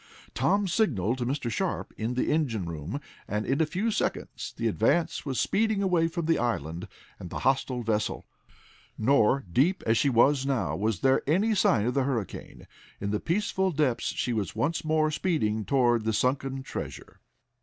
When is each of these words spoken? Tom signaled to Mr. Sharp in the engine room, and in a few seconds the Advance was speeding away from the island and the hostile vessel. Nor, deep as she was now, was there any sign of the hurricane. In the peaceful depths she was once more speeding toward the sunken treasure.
Tom 0.33 0.67
signaled 0.67 1.19
to 1.19 1.27
Mr. 1.27 1.51
Sharp 1.51 1.93
in 1.95 2.15
the 2.15 2.31
engine 2.33 2.65
room, 2.65 2.99
and 3.27 3.45
in 3.45 3.61
a 3.61 3.67
few 3.67 3.91
seconds 3.91 4.51
the 4.57 4.67
Advance 4.67 5.27
was 5.27 5.39
speeding 5.39 5.83
away 5.83 6.07
from 6.07 6.25
the 6.25 6.39
island 6.39 6.87
and 7.19 7.29
the 7.29 7.41
hostile 7.41 7.83
vessel. 7.83 8.25
Nor, 8.97 9.41
deep 9.53 9.83
as 9.85 9.99
she 9.99 10.09
was 10.09 10.43
now, 10.43 10.75
was 10.75 11.01
there 11.01 11.21
any 11.27 11.53
sign 11.53 11.85
of 11.85 11.93
the 11.93 12.01
hurricane. 12.05 12.65
In 12.99 13.11
the 13.11 13.19
peaceful 13.19 13.69
depths 13.69 14.07
she 14.07 14.33
was 14.33 14.55
once 14.55 14.83
more 14.83 15.11
speeding 15.11 15.65
toward 15.65 16.03
the 16.03 16.13
sunken 16.13 16.63
treasure. 16.63 17.19